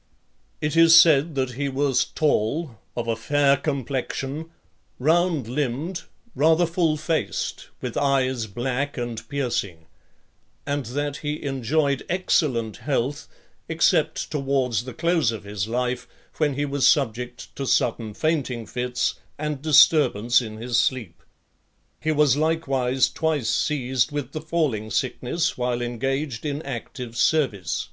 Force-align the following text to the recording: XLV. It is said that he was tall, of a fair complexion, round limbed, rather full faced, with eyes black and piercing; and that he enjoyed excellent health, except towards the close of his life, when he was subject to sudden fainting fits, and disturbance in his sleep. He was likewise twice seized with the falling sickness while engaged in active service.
XLV. 0.00 0.56
It 0.66 0.76
is 0.78 0.98
said 0.98 1.34
that 1.34 1.50
he 1.50 1.68
was 1.68 2.06
tall, 2.06 2.78
of 2.96 3.06
a 3.06 3.14
fair 3.14 3.58
complexion, 3.58 4.48
round 4.98 5.46
limbed, 5.46 6.04
rather 6.34 6.64
full 6.64 6.96
faced, 6.96 7.68
with 7.82 7.98
eyes 7.98 8.46
black 8.46 8.96
and 8.96 9.28
piercing; 9.28 9.84
and 10.64 10.86
that 10.86 11.18
he 11.18 11.42
enjoyed 11.42 12.06
excellent 12.08 12.78
health, 12.78 13.28
except 13.68 14.30
towards 14.30 14.86
the 14.86 14.94
close 14.94 15.30
of 15.32 15.44
his 15.44 15.68
life, 15.68 16.08
when 16.38 16.54
he 16.54 16.64
was 16.64 16.88
subject 16.88 17.54
to 17.54 17.66
sudden 17.66 18.14
fainting 18.14 18.64
fits, 18.64 19.16
and 19.36 19.60
disturbance 19.60 20.40
in 20.40 20.56
his 20.56 20.78
sleep. 20.78 21.22
He 22.00 22.10
was 22.10 22.38
likewise 22.38 23.10
twice 23.10 23.50
seized 23.50 24.12
with 24.12 24.32
the 24.32 24.40
falling 24.40 24.90
sickness 24.90 25.58
while 25.58 25.82
engaged 25.82 26.46
in 26.46 26.62
active 26.62 27.18
service. 27.18 27.90